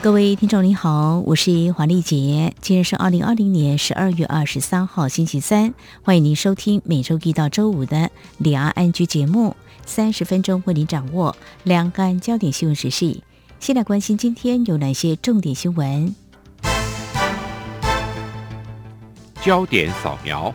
[0.00, 13.20] 各位听众您好，我是黄丽杰，今日是二零二零年十二月二十三号星期三，欢迎您收听每周一到周五的两岸安居节目，三十分钟为您掌握两岸焦点新闻时事。
[13.58, 16.14] 先来关心今天有哪些重点新闻？
[19.42, 20.52] 焦点扫描。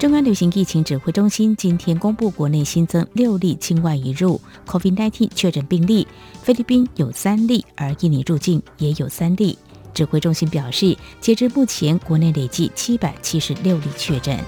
[0.00, 6.08] 中央流行疫情指挥中心今天公布，国内新增六例境外移入 COVID-19 确诊病例，
[6.42, 9.58] 菲律宾有三例，而印尼入境也有三例。
[9.92, 14.42] 指挥中心表示，截至目前，国内累计七百七十六例确诊。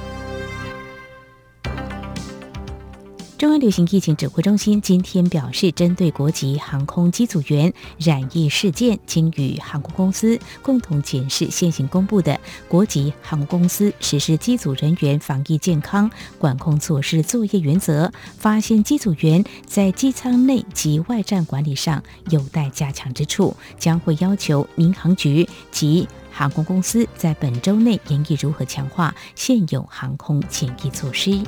[3.43, 31.43] 中央流行疫情指挥中心今天表示，针对国籍航空机组员染疫事件，经与航空公司共同检视现行公布的国籍航空公司实施机组人员防疫健康管控措施作业原则，发现机组员在机舱内及外站管理上有待加强之处，将会要求民航局及航空公司在本周内研议如何强化现有航空检疫措施。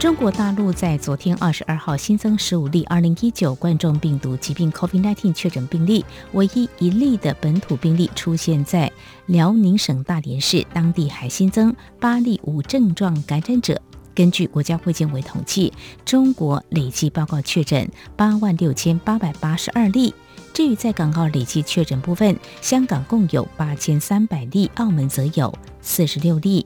[0.00, 8.90] 中国大陆在昨天二十二号新增十五例二零一九冠状病毒疾病 （COVID-19） 确诊病例，唯一一例的本土病例出现在
[9.26, 13.78] 辽宁省大连市，当地还新增八例无症状感染者。
[14.14, 15.70] 根据国家卫健委统计，
[16.02, 20.14] 中国累计报告确诊八万六千八百八十二例。
[20.54, 26.64] 至于在港澳累计确诊部分，香港共有八千三百例，澳门则有四十六例。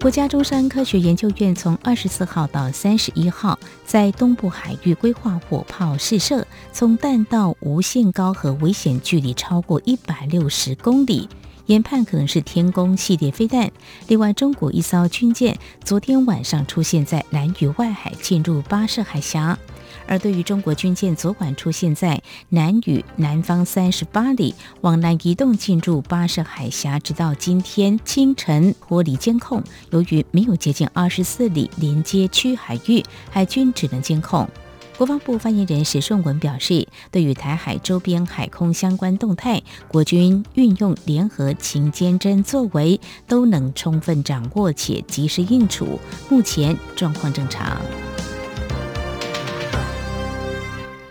[0.00, 11.28] 国家中山科学研究院从二十四号到三十一号，在东部海域规划火炮试射，从弹道无限高和危险距离超过一百六十公里，
[11.66, 13.68] 研判可能是天宫系列飞弹。
[14.06, 19.58] 另外，中国一艘军舰昨天晚上出现在南屿外海，进入巴士海峡。
[20.08, 29.62] 而对于中国军舰昨晚出现在南屿南方三十八里，往南移动进入巴士海峡，直到今天清晨脱离监控。
[29.90, 34.48] 由于没有接近二十四里连接区海域，海军只能监控。
[34.96, 47.80] 国防部发言人史顺文表示，对于台海周边海空相关动态，国军运用联合勤监侦作为，都能充分掌握且及时应处，目前状况正常。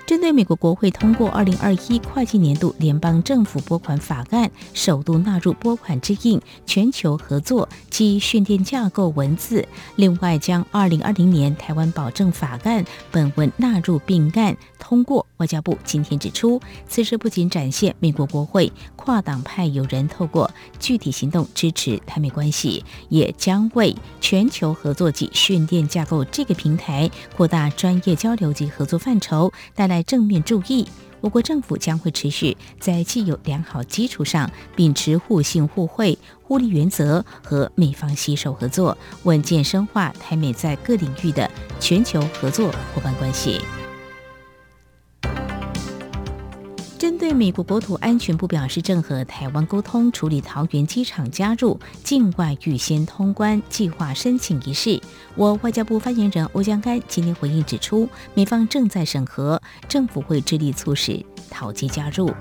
[0.07, 15.27] 针对美国国会通过二零二一会计年度联邦政府拨款法案，首度纳入拨款之印全球合作及训练架构文字，另外将二零二零年台湾保证法案本文纳入并案通过。
[15.35, 29.96] 外交部今天指出，此事不仅展现美国国会跨党派有人透过具体行动支持台美关系，也将为全球合作及训练架构这个平台扩大专业交流及合作范畴带来。
[29.97, 30.87] 在正面注意，
[31.21, 41.49] 我国政府将会持续在既有良好基础上，秉持互信互惠互利原则，和美方携手合作，稳健深化台美在各领域的
[41.79, 43.59] 全球合作伙伴关系。
[46.97, 54.99] 针对美国国土安全部表示，正和台湾沟通处理桃园机场加入境外预先通关计划申请一事，
[55.35, 62.31] 我外交部发言人欧江安今天回应指出，美方正在审核，政府会致力促使桃机加入。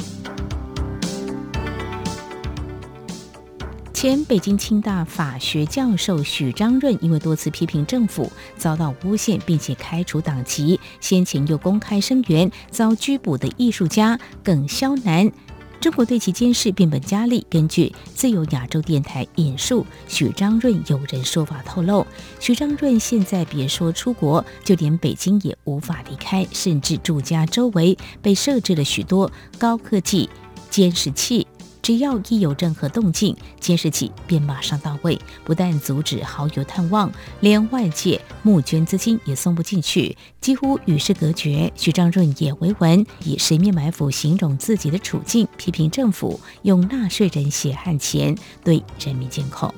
[3.97, 15.33] 前北京清大法学教授许章润因为多次批评政府遭到诬陷，并且开除党籍，先前又公开声援遭拘捕的艺术家耿肖南，
[15.81, 17.47] 中国对其监视变本加厉。
[17.49, 22.07] 根据自由亚洲电台引述许章润有人说法透露，
[22.39, 30.29] 许章润现在别说出国，就连北京也无法离开，甚至住家周围被设置了许多高科技
[30.69, 31.47] 监视器。
[31.87, 41.73] 只要一有任何动静，监视器便马上到位，不但阻止好友探望，连外界募捐资金也送不进去，几乎与世隔绝。
[41.77, 49.73] 徐章润也为文以“十面埋伏”形容自己的处境，批评政府用纳税人血汗钱对人民监控。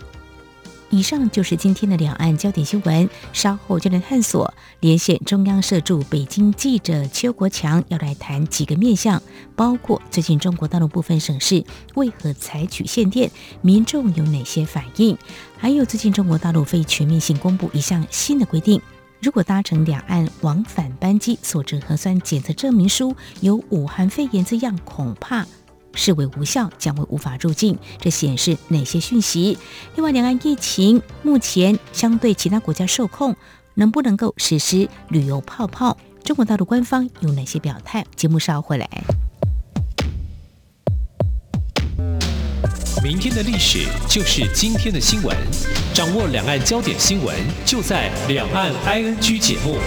[0.91, 4.53] 以上就是今天的两岸焦点新闻，稍后就能探索。
[4.81, 9.23] 连线中央社驻北京记者邱国强要来谈几个面向，
[9.55, 11.63] 包括最近中国大陆部分省市
[11.95, 13.31] 为何采取限电，
[13.61, 15.17] 民众有哪些反应，
[15.59, 18.81] 还有最近中国大陆非全面性公布一项新的规定。
[19.21, 25.45] 如果搭乘两岸往返班机所持核酸检测证明书有武汉肺炎字样，恐怕
[25.99, 27.77] 视为无效，将会无法入境。
[28.01, 29.59] 这显示哪些讯息？
[29.97, 33.35] 另外，两岸疫情目前相对其他国家受控，
[33.75, 35.99] 能不能够实施旅游泡泡？
[36.23, 38.07] 中国大陆官方有哪些表态？
[38.15, 38.89] 节目稍后回来。
[43.03, 45.37] 明天的历史就是今天的新闻，
[45.93, 47.35] 掌握两岸焦点新闻，
[47.65, 49.79] 就在《两岸 ING》节目。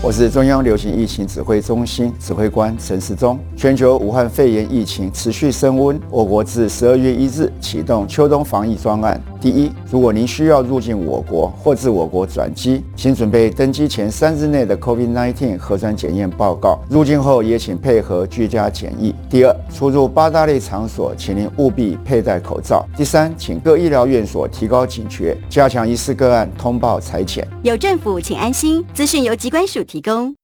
[0.00, 3.36] 我是中央流行疫情指挥中心指挥官陈时中。
[3.56, 9.20] 全球武汉肺炎疫情持续升温，我国自十二月一日启动秋冬防疫专案。
[9.40, 16.78] 第一，如果您需要入境我国或自我国转机，请准备登机前三日内的 COVID-19 核酸检验报告。
[16.88, 19.12] 入境后也请配合居家检疫。
[19.28, 22.86] 第二，出入八大类场所，请您务必佩戴口罩。
[22.96, 27.44] 第三，请各医疗院所提高警觉，加强疑似个案通报裁遣。
[27.64, 28.84] 有政府，请安心。
[28.94, 30.34] 资讯由机关署提供。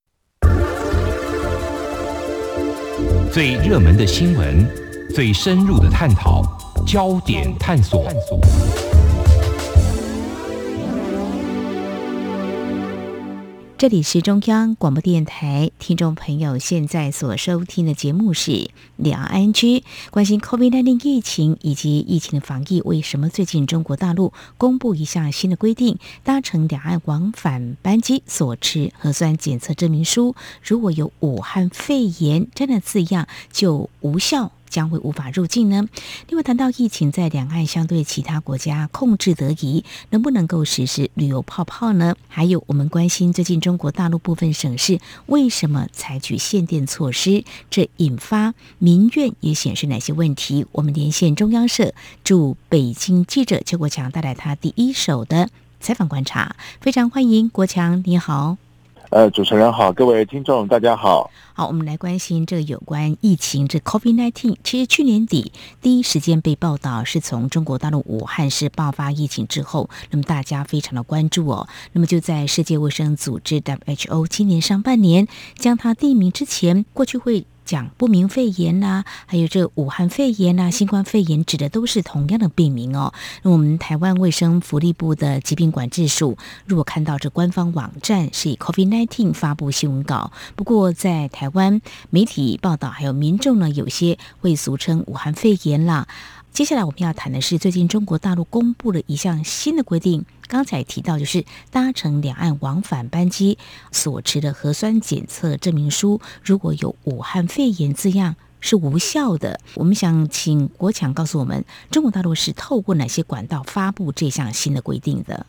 [3.31, 4.67] 最热门的新闻，
[5.15, 6.43] 最深入的探讨，
[6.87, 8.09] 焦点探索。
[13.85, 22.81] 这里是中央广播电台，听众朋友现在所收听的节目是两岸区，关心 COVID-19 疫情以及疫情的防疫。
[22.87, 34.51] 为什么最近中国大陆公布一项新的规定，搭乘两岸往返班机所持核酸检测证明书，如果有武汉肺炎这样的字样，就无效？
[34.75, 35.87] 将会无法入境呢？
[36.27, 42.17] 另外谈到疫情在两岸相对其他国家控制得宜，能不能够实施旅游泡泡呢？
[42.27, 50.67] 还有我们关心最近中国大陆部分省市为什么采取限电措施，这引发民怨也显示哪些问题？
[50.73, 51.95] 我们连线中央社
[52.25, 58.64] 驻北京记者邱国强带来他第一手的采访观察，非常欢迎国强，你好。
[59.15, 61.31] 呃，主持人好，各位听众大家好。
[61.53, 64.57] 好，我们来关心这个有关疫情，这 COVID-19。
[64.65, 71.69] 其实去年底第一时间被报道是从中国大陆武汉市爆发疫情之后，那么大家非常的关注哦。
[71.93, 77.47] 那么就在世界卫生组织 WHO 今年上半年将它定名之前，过去会。
[77.65, 83.13] 讲不明肺炎呐，还有这武汉肺炎呐，新冠肺炎指的都是同样的病名哦。
[83.43, 91.81] 那我们台湾卫生福利部的疾病管制署，如果看到这官方网站是以 COVID-19 发布新闻稿，不过在台湾
[92.11, 96.07] 媒体报道还有民众呢，有些会俗称武汉肺炎啦。
[96.55, 100.25] 接下来我们要谈的是最近中国大陆公布了一项新的规定。
[100.47, 103.59] 刚才提到，就是搭乘两岸往返班机
[103.91, 109.59] 所持的核酸检测证明书，如果有武汉肺炎字样是无效的。
[109.75, 115.45] 我们想请国强告诉我们，中国大陆是透过哪些管道发布这项新的规定的？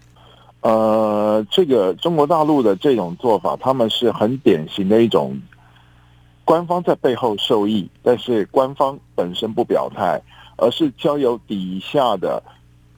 [0.61, 5.39] 呃，这个中国大陆的这种做法，他们是很典型的一种
[6.43, 10.19] 官方在背后受益，但是官方本身不表态。
[10.57, 12.41] 而是交由底下的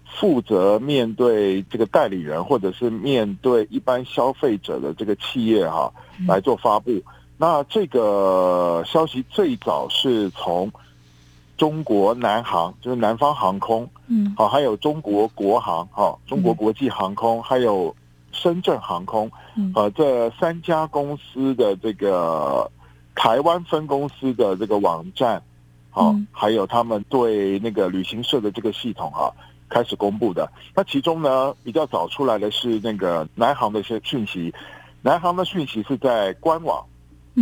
[0.05, 5.91] 负责面对这个代理人，或者是面对一般消费者的这个企业哈
[6.27, 6.91] 来做发布。
[7.37, 10.71] 那这个消息最早是从
[11.55, 17.95] 中国南航，就是南方航空，嗯，好，还有中国国航，哈，中国国际航空，还有
[18.31, 19.29] 深圳航空，
[19.75, 22.71] 呃，这三家公司的这个
[23.13, 25.41] 台湾分公司的这个网站。
[25.97, 29.33] 哦，还有他们对那个旅行社的这个系统啊，
[29.67, 30.47] 开始公布的。
[30.75, 34.53] 那其中呢，比较早出来的是那个南航的一些讯息。
[35.01, 36.85] 南航的讯息是在官网，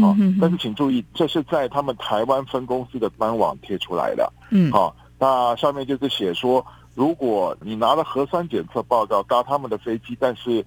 [0.01, 4.31] 哦，但是请注意，这是在他们台湾分公司的官网贴出来的。
[4.51, 10.65] 嗯，好，那上面就是写说，如果你拿了核酸检测报告搭他们的飞机，但是，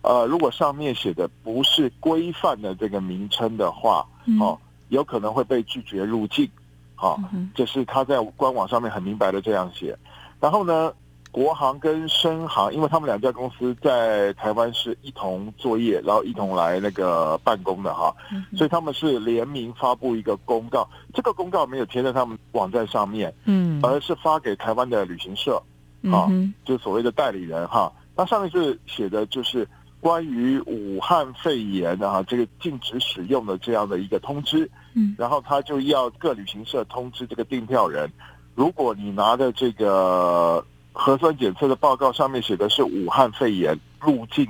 [0.00, 4.06] 呃，如果上面写的不是规范的这个名称的话，
[4.40, 6.48] 哦，有可能会被拒绝入境。
[6.96, 7.20] 好，
[7.54, 9.96] 这是他在官网上面很明白的这样写。
[10.40, 10.92] 然后呢，
[11.30, 18.12] 国航跟深航，因为他们两家公司在台湾是一同作业，然后一同来那个办公的哈，
[18.56, 20.88] 所以他们是联名发布一个公告。
[21.14, 25.62] 这个公告没有贴在他们网站上面，嗯，而是发给台湾的旅行社，
[26.10, 26.26] 啊，
[26.64, 27.92] 就所谓的代理人哈。
[28.16, 29.68] 那上面是写的就是。
[29.98, 38.10] 关于武汉肺炎啊，这个禁止使用的这样的一个通知，嗯，然后他就要各旅行社通知这个订票人，
[38.54, 44.48] 如果你拿的这个核酸检测的报告上面写的是武汉肺炎入境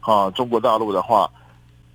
[0.00, 1.30] 啊中国大陆的话，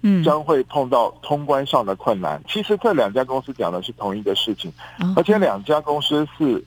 [0.03, 2.39] 嗯，将会碰到通关上的困难。
[2.47, 5.13] 其实这两家公司讲的是同一个事情，哦。
[5.17, 6.63] 而且两家公司是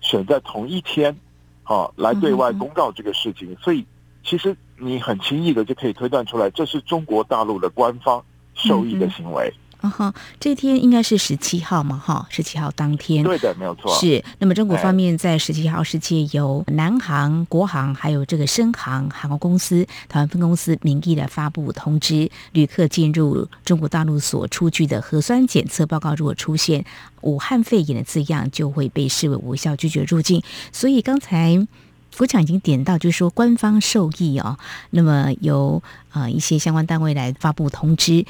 [0.00, 1.16] 选在同一天，
[1.62, 3.86] 啊，来对外公告这个事情，所以
[4.24, 8.24] 其实你很轻易的就可以推断出来，这是中国大陆的官方
[8.54, 9.54] 受益的行为。
[9.82, 13.22] 啊哈，这天应该是十七号嘛，哈，十七号当天。
[13.24, 13.92] 对的，没有错。
[13.98, 26.84] 是，那么中国哎方面在十七号是借由南航、国航还有这个深航航空公司台湾分公司名义来发布通知，旅客进入中国大陆所出具的核酸检测报告，如果出现
[27.22, 30.42] 武汉肺炎的字样，就会被视为无效，拒绝入境。
[30.70, 31.66] 所以刚才。
[32.14, 34.58] 福强已经点到，就是说官方受益哦，
[34.90, 38.26] 那么由呃一些相关单位来发布通知，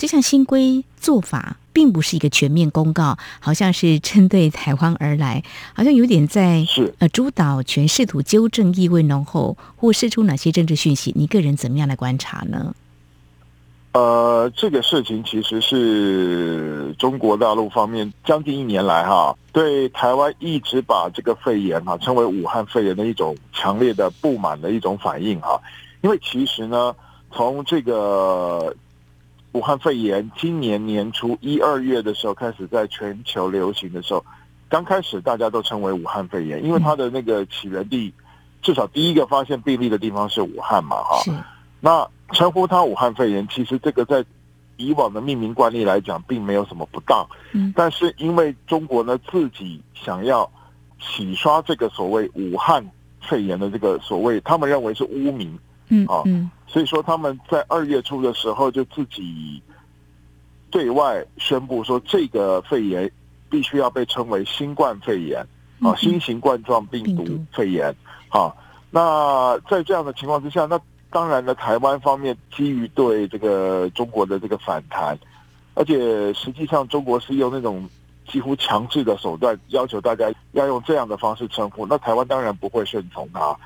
[0.00, 11.12] 这项新规做法并不是一个全面公告，好像是针对台湾而来，好像有点在是呃主导权试图纠正意味浓厚，或释出哪些政治讯息？
[11.14, 12.74] 你个人怎么样来观察呢？
[13.92, 25.60] 呃，这个事情其实是中国大陆方面将近一年来哈，对台湾一直把这个肺炎哈称为武汉肺炎的一种强烈的不满的一种反应哈。
[26.00, 26.96] 因为其实呢，
[27.30, 28.74] 从这个
[29.52, 34.24] 武汉肺炎今年年初一二月的时候开始在全球流行的时候，
[34.68, 38.12] 刚开始大家都称为武汉肺炎，因为它的那个起源地，
[38.62, 41.20] 至少第一个发现病例的地方是武汉嘛哈。
[41.80, 44.24] 那称呼它武汉肺炎，其实这个在
[44.76, 47.26] 以往的命名惯例来讲，并没有什么不当。
[47.52, 50.48] 嗯但是因为中国呢自己想要
[51.00, 52.88] 洗刷这个所谓武汉
[53.20, 55.58] 肺炎的这个所谓，他们认为是污名，哦
[55.90, 56.22] 嗯啊
[56.66, 59.60] 所以说他们在二月初的时候就自己
[60.70, 63.10] 对外宣布说，这个肺炎
[63.50, 65.40] 必须要被称为新冠肺炎
[65.80, 67.92] 啊，嗯新型冠状病毒肺炎。
[68.28, 68.56] 好，
[68.90, 70.80] 那在这样的情况之下，那
[71.10, 75.18] 当然呢，台湾方面基于对这个中国的这个反弹，
[75.74, 77.90] 而且实际上中国是用那种
[78.28, 83.56] 几乎强制的手段要求大家要用这样的方式称呼，那台湾当然不会顺从它。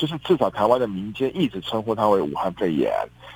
[0.00, 2.90] 就是至少台湾的民间一直称呼它为武汉肺炎，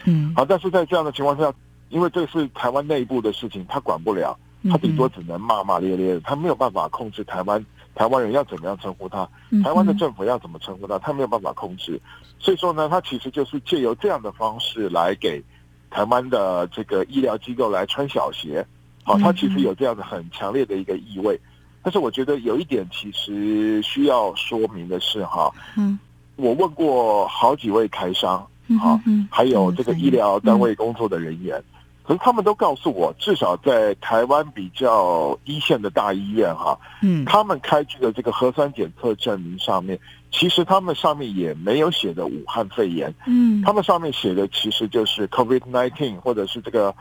[0.06, 1.52] 嗯，好，但是在这样的情况下，
[1.90, 4.35] 因为这是台湾内部的事情，他管不了，
[4.71, 7.62] 他顶多只能骂骂咧咧，他没有办法控制台湾
[7.94, 12.00] 台湾人要怎么样称呼他，嗯台湾的政府要怎么称呼他，他没有办法控制。
[12.38, 15.42] 所以说呢，他其实就是借由这样的方式来给
[15.90, 18.66] 台湾的这个医疗机构来穿小鞋。
[19.02, 21.38] 好，他其实有这样的很强烈的一个意味。
[21.83, 25.99] 但是我觉得有一点其实需要说明的是哈，嗯
[26.37, 31.62] 我问过好几位台商，嗯好嗯，还有这个医疗单位工作的人员，
[32.03, 37.25] 可是他们都告诉我，至少在台湾比较一线的大医院哈，嗯。
[37.25, 39.99] 他们开具的这个核酸检测证明上面，
[40.33, 46.95] 其实他们上面也没有写的武汉肺炎，嗯，他们上面写的其实就是 COVID-19 或者是这个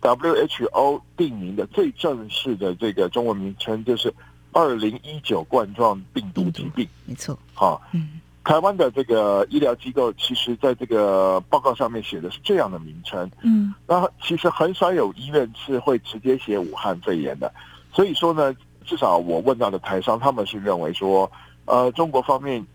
[0.00, 4.12] WHO 定名的最正式的这个中文名称，就是
[4.52, 6.88] 二零一九冠状病毒疾病。
[7.04, 13.30] 没错，哈，嗯台湾的这个医疗机构，其实在这个报告上面写的是这样的名称。
[13.42, 17.52] 嗯那其实很少有医院是会直接写武汉肺炎的，
[17.92, 18.54] 所以说呢，
[18.84, 21.30] 至少我问到的台商，他们是认为说，
[21.66, 22.66] 呃，中国方面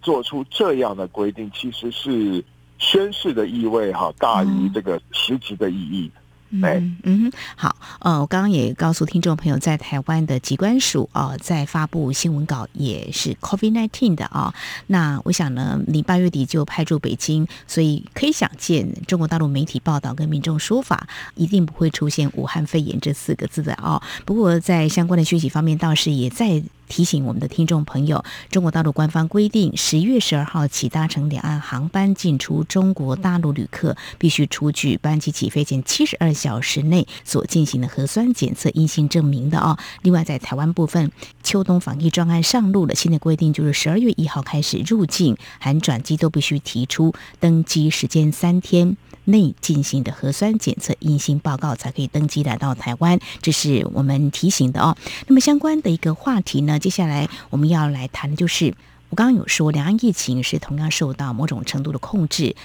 [0.00, 2.44] 做出这样的规定，其实是
[2.78, 6.10] 宣示的意味哈，大于这个实质的意义。
[6.14, 6.21] 哎
[6.52, 14.54] 嗯嗯哼，好，呃，我刚刚也告诉听众朋友，在台湾的疾管署啊、在发布新闻稿也是 COVID nineteen 的啊、
[14.86, 26.62] 那我想呢，你八月底就派驻北京，所以可以想见，中国大陆媒体报道跟民众说法，一定不会出现武汉肺炎这四个字的啊、不过在相关的讯息方面，倒是也在。
[26.92, 39.78] 提醒我们的听众朋友，中国大陆官方规定，十月十二号起搭乘两岸航班进出中国大陆旅客，必须出具班机起飞前七十二小时内所进行的核酸检测阴性证明的哦。
[40.02, 41.10] 另外，在台湾部分，
[41.42, 48.98] 秋冬防疫专案上路了，新的规定就是十二月一号开始入境含转机都必须提出登机时间三天。
[49.24, 54.96] 内进行的核酸检测阴性报告才可以登机来到台湾，这是我们提醒的哦。
[55.26, 58.74] 那么相关的一个话题呢，接下来我们要来谈的就是，
[59.10, 62.56] 我刚刚有说，两岸疫情是同样受到某种程度的控制。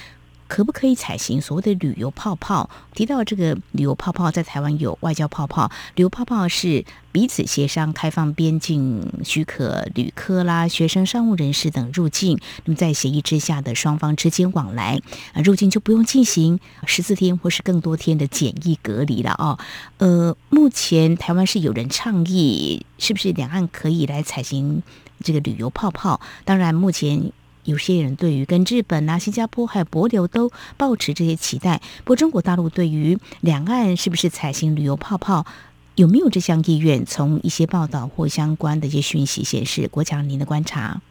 [0.47, 2.69] 可不可以采行所谓的旅游泡泡？
[2.93, 12.39] 提到这个旅游泡泡，在台湾有外交泡泡，旅游泡泡是彼此协商开放边境许可旅客啦、学生、商务人士等入境。
[12.65, 15.01] 那么在协议之下的双方之间往来，
[15.33, 19.59] 啊，入境就不用进行十四天或是更多天的检疫隔离了哦。
[19.97, 24.81] 呃，目前台湾是有人倡议，是不是两岸可以来采行
[25.23, 26.19] 这个旅游泡泡？
[26.45, 27.31] 当然，目前。
[27.67, 35.45] 有些人对于跟日本啊、新加坡还有博流都抱持这些期待，不过中国大陆对于两岸是不是采行旅游泡泡，
[35.95, 37.05] 有没有这项意愿？
[37.05, 41.01] 从一些报道或相关的一些讯息显示，国强您的观察？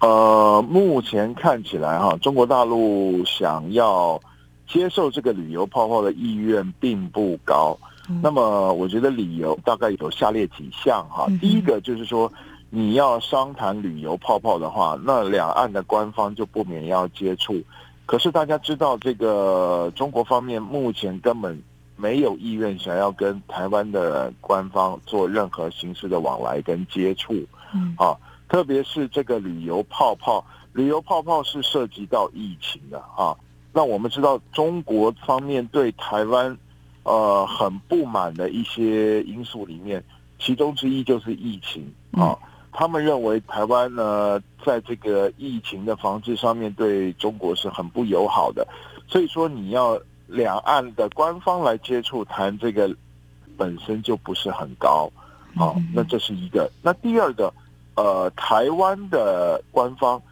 [0.00, 4.20] 呃，目前看起来哈，中国大陆想要
[4.68, 7.78] 接受这个旅游泡泡的意愿并不高。
[8.20, 11.28] 那么，我觉得理由大概有下列几项哈。
[11.40, 12.28] 第一个就是说。
[12.70, 17.60] 你要商谈旅游泡泡的话，那两岸的官方就不免要接触。
[18.04, 21.62] 可是大家知道，这个中国方面目前根本
[21.96, 27.34] 没有意愿想要跟台湾的官方做任何形式的往来跟接触。
[27.74, 28.16] 嗯，啊，
[28.48, 33.36] 特别是这个旅游泡泡，旅游泡泡是涉及到疫情的啊。
[33.72, 36.56] 那我们知道，中国方面对台湾
[37.02, 40.02] 呃很不满的一些因素里面，
[40.38, 42.36] 其中之一就是疫情啊。
[42.78, 48.64] 他们认为台湾呢，在这个疫情的防治上面对中国是很不友好的，
[49.08, 52.88] 所以说你要两岸的官方来接触谈这个，
[53.56, 55.10] 本身就不是很高，
[55.56, 56.70] 好，那这是一个。
[56.80, 57.52] 那第二个，
[57.96, 60.22] 呃，台湾的官方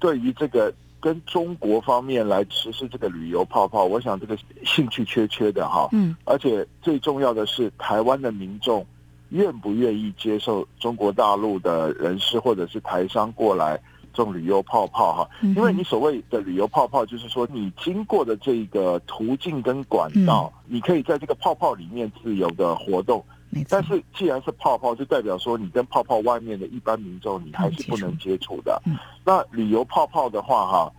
[0.00, 8.84] 对于这个跟中国方面来实施这个旅游泡泡，我想这个兴趣缺缺的哈，嗯，而且最重要的是台湾的民众。
[9.30, 13.80] 愿不愿意接受中国大陆的人士或者是台商过来
[14.12, 15.28] 这种旅游泡泡哈？
[15.42, 23.24] 因为你所谓的旅游泡泡，就是说你经过的这个途径跟管道，你可以在这个泡泡里面自由的活动。
[23.68, 28.80] 但是既然是泡泡，就代表说你跟泡泡外面的一般民众，你还是不能接触的。
[29.24, 30.92] 那旅游泡泡的话哈，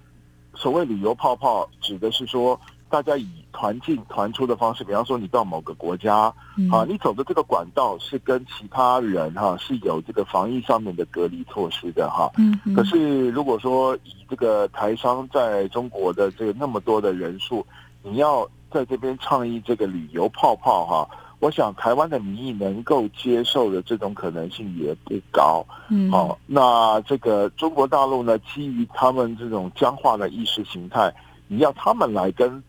[0.53, 2.59] 所谓旅游泡泡，指的是说。
[2.87, 6.33] 大家以团进团出的方式，比方说你到某个国家，
[6.71, 12.31] 啊，你走的这个管道是跟其他人哈是有这个防疫上面的隔离措施的哈。
[12.37, 12.57] 嗯。
[12.75, 17.65] 可是如果说以这个台商在中国的这个那么多的人数，
[18.03, 25.65] 你要在这边倡议这个旅游泡泡哈，我想台湾的民意能够接受的这种可能性也不高。
[25.89, 26.09] 嗯。
[26.11, 31.13] 好，那这个中国大陆呢，基于他们这种僵化的意识形态，
[31.47, 32.63] 你要他们来跟。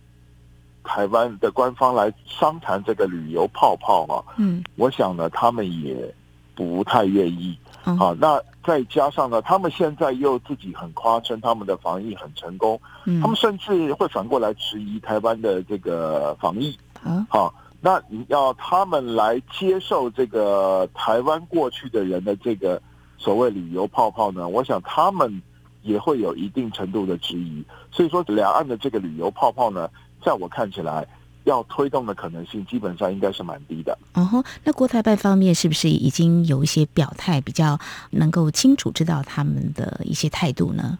[0.86, 6.14] 台湾的官方来商谈这个旅游泡泡啊，嗯，我想呢，他们也
[6.54, 7.58] 不太愿意。
[7.98, 16.76] 好，那再加上呢，他们现在又自己很夸称他们的防疫很成功，嗯，他们甚至会反过来质疑台湾的这个防疫。
[17.04, 22.82] 嗯，好，那你要他们来接受这个台湾过去的人的这个
[23.18, 24.48] 所谓旅游泡泡呢？
[24.48, 25.40] 我想他们
[25.82, 27.64] 也会有一定程度的质疑。
[27.92, 29.88] 所以说，两岸的这个旅游泡泡呢？
[30.24, 31.06] 在我看起来，
[31.44, 33.96] 要推动的可能性基本上应该是蛮低的。
[34.14, 37.78] 哦吼，那国台办方面是不是已经有一些表态，比较
[38.10, 40.98] 能够清楚知道他们的一些态度呢？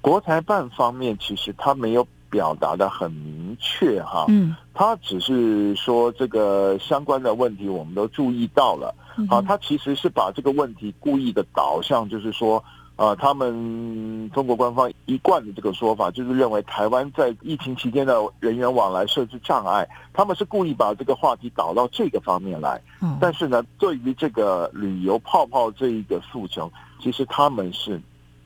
[0.00, 8.94] 国台办方面其实他没有表达的很明确哈，嗯，他只是说这个相关的问题我们都注意到了，
[9.28, 12.64] 好，他其实是把这个问题故意的导向，就是说。
[12.96, 22.80] 啊，他们中国官方一贯的这个说法，就是认为台湾在疫情期间的人员往来设置障碍，他们是故意把这个话题导到这个方面来。
[23.00, 28.00] 嗯，但是呢，对于这个旅游泡泡这一个诉求，其实他们是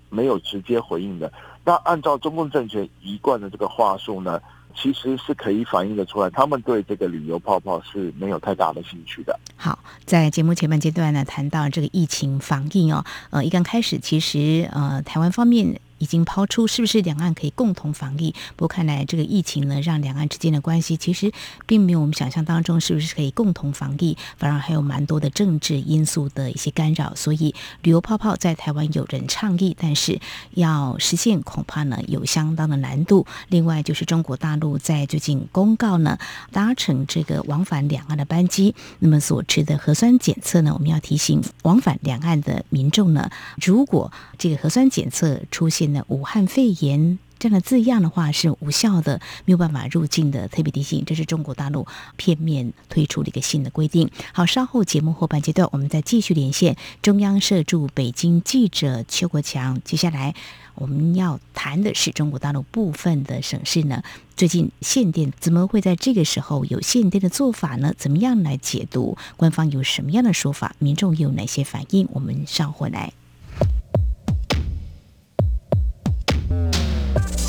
[0.08, 1.30] 没有直接回应的。
[1.64, 4.40] 那按照中共政权一贯的这个话术呢？
[4.80, 9.38] 其实是可以反映的出来，他们对这个旅游泡泡是没有太大的兴趣的。
[9.56, 15.80] 好，在节目前半阶段呢，谈到这个疫情防疫哦，呃，一刚开始，其实呃，台湾方面。
[15.98, 18.34] 已经抛出是不是两岸可以共同防疫？
[18.56, 21.32] 不过看来这个疫情呢，让两岸之间的关系其实
[21.66, 27.14] 并没有我们想象当中是不是可以共同防疫，反而还有蛮多的政治因素的一些干扰。
[27.14, 30.20] 所以旅游泡泡在台湾有人倡议，但是
[30.52, 33.26] 要实现恐怕呢有相当的难度。
[33.48, 36.18] 另外就是中国大陆在最近公告呢，
[36.52, 43.30] 搭乘这个往返两岸的班机，那么所持的核酸检测呢，我们要提醒往返两岸的民众呢，
[43.61, 45.88] 如果这个核酸检测出现。
[45.88, 50.48] 那武汉肺炎这样的字样的话是无效的，没有办法入境的。
[50.48, 54.11] 特别提醒，这是中国大陆片面推出的一个新的规定。
[54.33, 59.81] 好，稍后节目后半阶段，我们再继续连线中央社驻北京记者邱国强。
[59.85, 60.35] 接下来
[60.74, 64.03] 我们要谈的是中国大陆部分的省市呢，
[64.37, 67.94] 最近限电怎么会在这个时候有限电的做法呢？
[67.96, 69.16] 怎么样来解读？
[69.37, 70.74] 官方有什么样的说法？
[70.81, 72.09] 民众又有哪些反应？
[72.12, 73.12] 我们稍后来。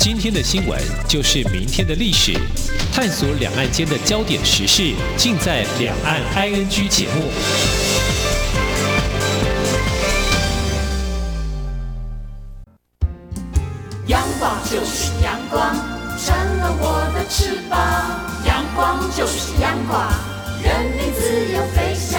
[0.00, 2.32] 今天的新闻就是明天的历史，
[2.90, 7.30] 探索两岸间的焦点时事，尽在《两岸 ING》节目。
[14.06, 15.76] 阳光就是阳光，
[16.16, 17.78] 成了我的翅膀。
[18.46, 20.10] 阳光就是阳光，
[20.62, 22.18] 人民自由飞翔。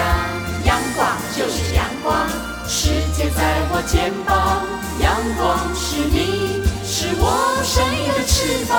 [0.64, 2.28] 阳光就是阳光，
[2.68, 4.62] 世界在我肩膀。
[5.00, 6.31] 阳光是你，
[7.24, 8.78] 我生命的翅膀。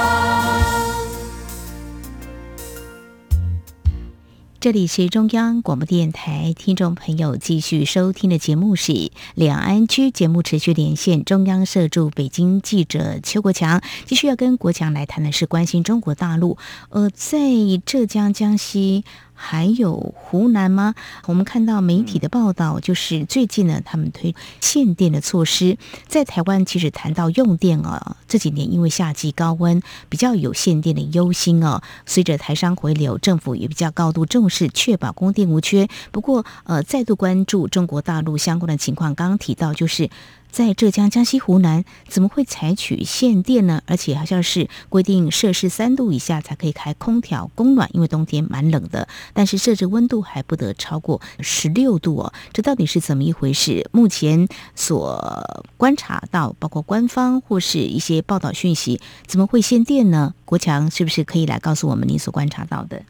[4.60, 8.92] 这里是中央广播电台，听众朋友继续收听的节目是
[9.34, 16.58] 《两岸区》节目，持续连线中央社驻北京记者邱国强，继续要跟国强来谈的是关心中国大陆。
[16.90, 17.38] 呃，在
[17.86, 19.06] 浙江、江西。
[19.34, 20.96] 还有湖南吗？
[21.26, 25.78] 我们看到媒体的报道，就是最近呢，他们推限电的措施。
[26.08, 31.82] 在台湾，其实谈到用电啊，这几年因为夏季高温，比较有限电的忧心哦。
[32.06, 35.88] 随着台商回流，政府也比较高度重视，确保供电无缺。
[36.12, 39.14] 不过，呃，再度关注中国大陆相关的情况。
[39.14, 40.10] 刚刚提到就是。
[40.54, 43.82] 在浙江、江西、湖南，怎么会采取限电呢？
[43.88, 49.08] 而且好像是规定摄氏三度以下才可以开空调供暖，因为冬天蛮冷的。
[49.34, 53.90] 但是设置温度还不得超过十六度哦，这到底是怎么一回事？
[53.92, 55.44] 目前所
[55.76, 60.36] 观察到，包括官方或是一些报道讯息，怎么会限电呢？
[60.46, 63.02] 国强是不是可以来告诉我们你所观察到的？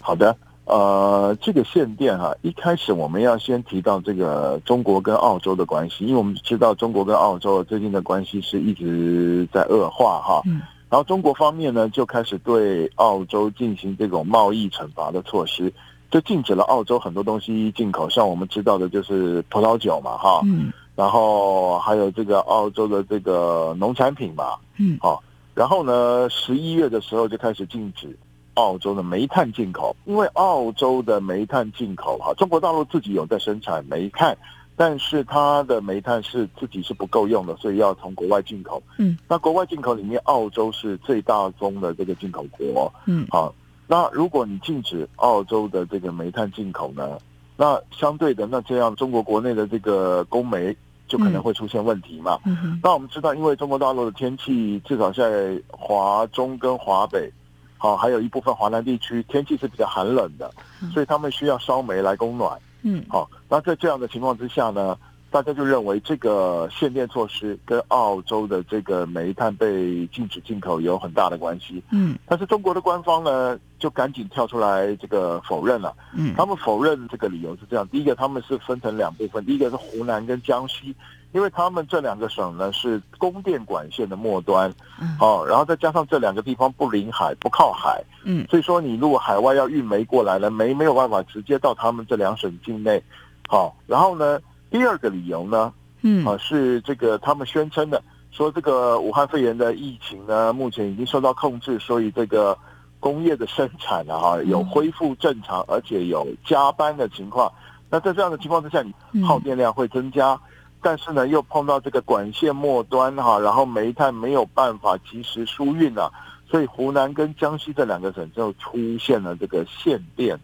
[0.00, 0.36] 好的。
[0.68, 10.42] 呃，这个限电哈，一开始我们要先提到这个中国跟澳洲的关系，因为我们知道中国跟澳洲最近的关系是一直在恶化哈。
[10.44, 10.60] 嗯。
[10.90, 15.72] 然后中国方面呢，就开始对澳洲进行这种贸易惩罚的措施，
[16.10, 20.42] 就禁止了澳洲很多东西进口，像我们知道的就是葡萄酒嘛哈。
[20.44, 20.70] 嗯。
[20.94, 24.56] 然后还有这个澳洲的这个农产品嘛。
[24.76, 24.98] 嗯。
[25.00, 25.22] 好，
[25.54, 28.14] 然后呢，十一月的时候就开始禁止。
[28.58, 34.36] 澳洲的煤炭进口，因为澳洲的煤炭进口哈，中国大陆自己有在生产煤炭，
[34.74, 38.82] 但是它的煤炭是自己是不够用的，所以要从国外进口。
[38.98, 42.92] 嗯，那国外进口里面，澳洲是最大宗的这个进口国。
[43.06, 43.54] 嗯，好，
[43.86, 47.16] 那如果你禁止澳洲的这个煤炭进口呢，
[47.56, 52.40] 那相对的，那这样中国国内的这个供煤就可能会出现问题嘛。
[52.44, 57.30] 嗯那我们知道，因为中国大陆的天气，至少在华中跟华北。
[57.78, 60.52] 好，还有一部分华南地区天气是比较寒冷的，
[60.92, 62.60] 所以他们需要烧煤来供暖。
[62.82, 64.98] 嗯，好，那在这样的情况之下呢，
[65.30, 71.82] 大家就认为这个限电措施跟澳洲的这个煤炭被禁止进口有很大的关系。
[71.90, 75.94] 嗯，但是中国的官方呢，就赶紧跳出来这个否认了。
[76.14, 80.94] 嗯，他们否认这个理由是这样：第一个，他们是分成两部分，第一个是湖南跟江西。
[81.32, 84.72] 因为他们这两个省呢是供电管线的末端，
[85.20, 93.02] 哦，然后再加上这两个地方不临海不靠海，嗯，所以说你如果海外要运煤过来了，煤没有办法直接到他们这两省境内，
[93.46, 102.56] 好，然后呢，第二个理由呢，嗯，啊是这个他们宣称的，说这个武汉肺炎的疫情呢目前已经受到控制，所以这个
[102.98, 107.52] 工业的生产啊哈有恢复正常，而且有加班的情况，
[107.90, 110.40] 那在这样的情况之下，你耗电量会增加。
[110.80, 116.10] 但是呢，又碰到这个管线末端哈，然后煤炭没有办法及时输运啊，
[116.48, 120.38] 所以湖南跟江西这两个省就出现了这个限电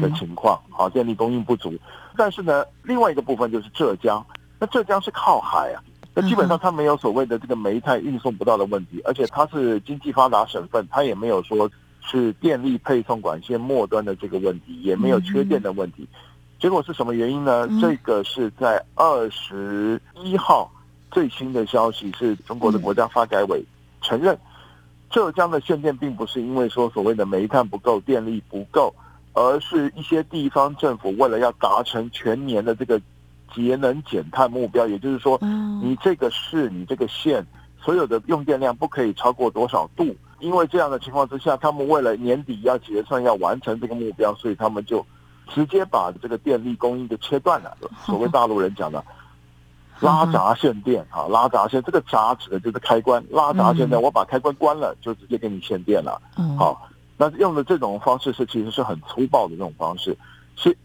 [0.00, 1.74] 的情况，好，电力供应不足。
[2.16, 4.24] 但是呢，另外一个部分就是浙江，
[4.58, 5.82] 那浙江是靠海啊，
[6.14, 11.70] 那基本上它没有所谓的这个煤炭运送不到的问题，而且它是经济发达省份，它也没有说
[12.00, 16.08] 是电力配送管线末端的这个问题，也没有缺电的问题。
[16.64, 17.68] 结果是什么原因呢？
[17.78, 20.72] 这个是在二十一号
[21.10, 23.62] 最新的消息，是中国的国家发改委
[24.00, 24.34] 承认，
[25.10, 28.94] 浙江的限电并不是因为说所谓的煤炭不够、电力不够，
[29.34, 32.98] 而是一些地方政府为了要达成全年的这个
[33.54, 35.38] 节能减碳目标，也就是说，
[35.82, 37.46] 你这个市、你这个县
[37.78, 40.16] 所有的用电量不可以超过多少度。
[40.40, 45.04] 因为这样的情况之下，他们为了年底要结算、要完成这个目标，所以他们就。
[45.48, 49.04] 直接把这个电力供应就切断了，所谓大陆人讲的
[50.00, 56.20] 拉闸限电啊，拉闸线这个闸指的就是开关，拉闸限电，我把开关关了，就直接给你限电了。
[56.36, 60.16] 哦，好，那用的这种方式是其实是很粗暴的这种方式，
[60.56, 60.76] 是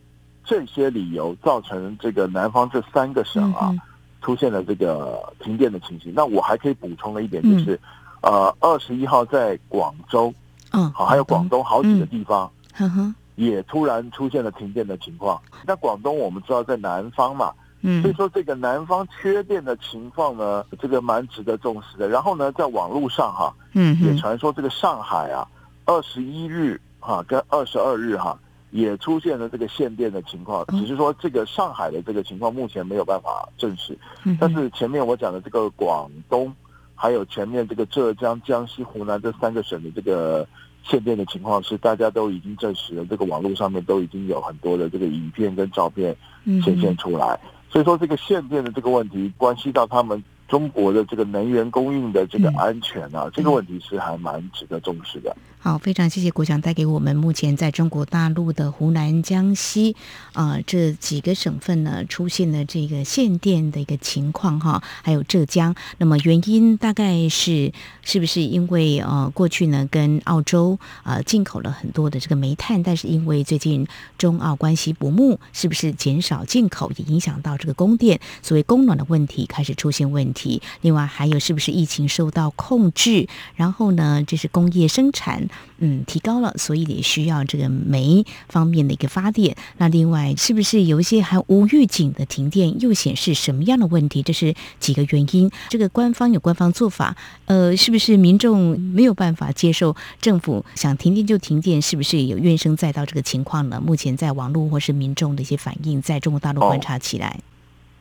[0.44, 3.80] 这些理由造成这个南方这三个省啊、嗯
[4.22, 6.12] 出现了这个停电的情形。
[6.14, 7.80] 那我还可以补充的一点，就是、
[8.22, 10.34] 呃，二十一号在广州，
[10.74, 12.52] 嗯，好，还有广东好几个地方。
[12.76, 15.42] 呵呵，也突然出现了停电的情况。
[15.66, 22.10] 那广东我们知道在南方嘛，嗯所以说这个南方缺电的情况呢，这个蛮值得重视的。
[22.10, 25.48] 然后呢，在网络上哈，也嗯也，传说这个上海啊，
[25.86, 28.38] 二十一日哈跟二十二日哈。
[28.72, 33.98] 也出现了这个限电的情况，只是说这个上海的这个情况目前没有办法证实，
[34.40, 36.54] 但是前面我讲的这个广东，
[36.94, 40.48] 还有前面这个浙江、江西、湖南这三个省的这个
[40.90, 47.40] 限电的情况，是大家都已经证实了，这个网络上面都已经有很多的这个影片跟照片嗯显现出来。
[47.70, 55.34] 所以说，这个限电的这个问题，关系到他们中国的这个能源供应的这个嗯安全啊，这个问题是还蛮值得重视的。
[55.62, 59.94] 好，非常谢谢国强带给我们目前在中国大陆的湖南、江西
[60.32, 65.76] 啊、这几个省份呢出现了这个限电的一个情况哈，还有浙江。
[65.98, 73.86] 那么原因大概是是不是因为呃过去呢跟澳洲呃进口了很多的这个煤炭，但是因为最近
[74.18, 80.39] 中澳关系不睦，是不是减少进口也影响到这个供电，所谓供暖的问题开始出现问题。
[80.82, 85.48] 另外还有是不是疫情受到控制，然后呢这是工业生产。
[85.82, 89.56] 嗯，提高了，所以也需要这个煤方面的一个发电。
[89.78, 94.22] 那另外，是不是有一些还无预警的停电，又显示什么样的问题？
[94.22, 95.50] 这是几个原因。
[95.70, 101.82] 这个官方有官方做法，呃，是不是民众没有办法接受政府想停电就停电？
[101.82, 103.82] 是不是有怨声载道这个情况呢？
[103.82, 107.40] 目前在网络或是民众的一些反应，在中国大陆观察起来，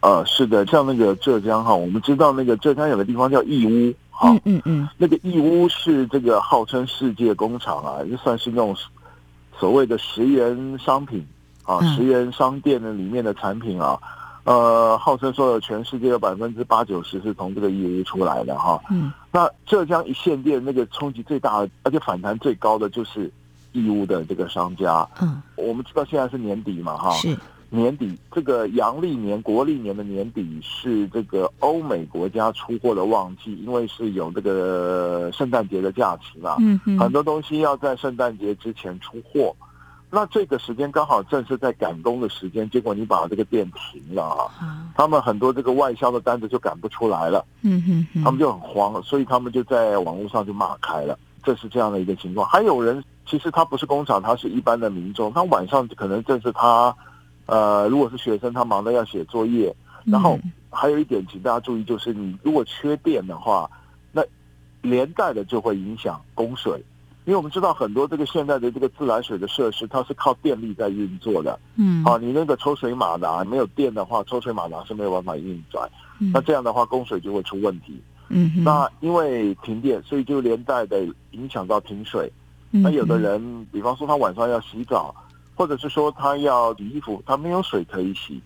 [0.01, 8.77] 呃，是的，像那个浙江哈，我们知道那个浙江有个地方叫义乌，哈，嗯嗯嗯那个义乌是这个号称世界工厂啊，就算是那种
[9.59, 11.27] 所谓的十元商品
[11.65, 13.99] 啊，嗯十元商店的里面的产品啊，
[14.45, 18.81] 呃，号称说有全世界有百分之八九十是从这个义乌出来的哈。
[18.91, 23.31] 嗯那浙江一线店，那个冲击最大的，而且反弹最高的就是
[23.73, 25.07] 义乌的这个商家。
[25.21, 27.37] 嗯，我们知道现在是年底嘛哈，是
[27.71, 36.57] 年底这个阳历年、国历年的年底是这个欧美国家出货的旺季，因为是有这个圣诞节的假期嘛，
[36.99, 39.55] 很多东西要在圣诞节之前出货。
[40.11, 52.49] 那这个时间刚好正是在赶工的时间，结果你把这个店停了啊，好，他们很多这个外销的单子就赶不出来了，嗯嗯嗯，他们就很慌了，所以他们就在网络上就骂开了，这是这样的一个情况。
[52.49, 56.97] 还有人其实他不是工厂，他是一般的民众，他晚上可能正是他，
[57.49, 63.69] 呃，如果是学生，他忙着要写作业，然后嗯还有一点，请大家注意，就是你如果缺电的话，
[64.13, 64.23] 那
[64.83, 66.75] 连带的就会影响供水，
[67.25, 71.59] 因为我们知道很多这个现在的这个自来水的设施，它是靠电力在运作的。
[71.77, 78.01] 嗯啊，你那个抽水马达没有电的话，抽水马达是没有办法运转，嗯那这样的话供水就会出问题。
[78.29, 82.31] 嗯那因为停电，所以就连带的影响到停水。
[82.73, 85.15] 嗯那有的人，比方说他晚上要洗澡，
[85.59, 88.41] 或者是说他要洗衣服，他没有水可以洗，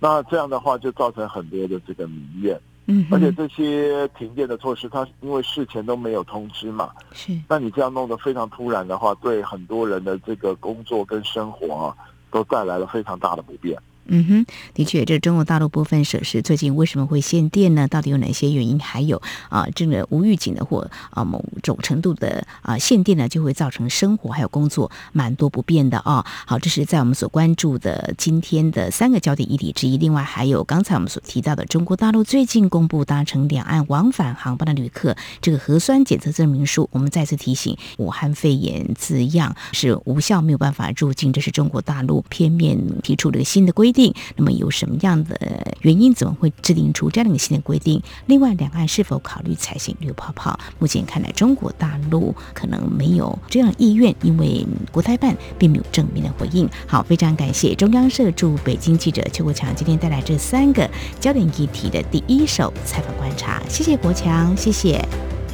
[0.00, 2.58] 那这样的话就造成很多的这个民怨。
[2.86, 11.96] 嗯，而且这些停电的措施，它因为事前都没有通知嘛，是那你这样弄得非常突然的话，对很多人的这个工作跟生活啊，
[12.30, 13.78] 都带来了非常大的不便。
[14.08, 17.88] 嗯哼，的确，这中国大陆部分省市最近为什么会限电呢？
[17.88, 18.78] 到底有哪些原因？
[18.78, 26.24] 还有啊，这个无预警的或啊某种程度的啊限电呢，就会造成生活还有工作蛮多不便的啊。
[26.46, 29.96] 好，这是在我们所关注的今天的三个焦点议题之一。
[29.96, 43.95] 另外还有刚才我们所提到的，中国大陆最近公布搭乘两岸往返航班的旅客这个核酸检测证明书，我们再次提醒，武汉肺炎字样是无效，没有办法入境，这是中国大陆片面提出了一个新的规定。
[43.96, 46.12] 定那么有什么样的原因？
[46.12, 48.00] 怎么会制定出这样的新的规定？
[48.26, 50.58] 另外，两岸是否考虑采行绿泡泡？
[50.78, 56.68] 目前看来，中国大陆可能没有这样意愿，因为国台办并没有正面的回应。
[56.86, 63.62] 好，非常感谢中央社驻北京记者邱国强今天带来这三个焦点议题的第一手采访观察。
[63.68, 65.02] 谢谢国强，谢谢。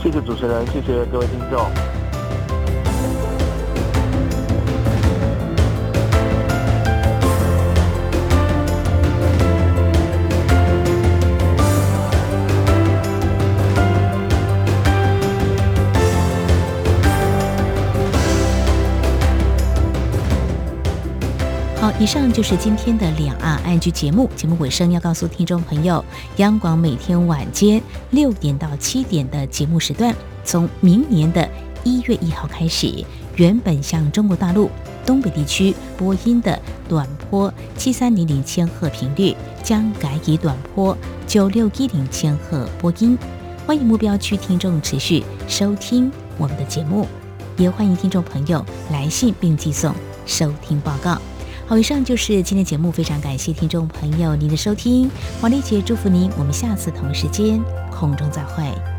[0.03, 1.65] 谢谢主持人，谢谢各位听众。
[22.03, 24.29] 以上就是今天的两岸安居节目。
[24.35, 26.05] 节目尾声要告诉听众朋友，
[26.39, 30.13] 央广每天晚间六点到七点的节目时段，
[30.43, 31.49] 从明年的
[31.85, 32.93] 一月一号开始，
[33.37, 34.69] 原本向中国大陆
[35.07, 43.17] 东北地区播音的短波七三零零千赫频率，将改以短波九六一零千赫播音。
[43.65, 47.07] 欢迎目标区听众持续收听我们的节目，
[47.57, 49.95] 也欢迎听众朋友来信并寄送
[50.27, 51.17] 收听报告。
[51.73, 58.92] 好，以上就是今天节目，非常感谢听众朋友您的收听，王丽姐祝福您，我们下次同时间空中再会。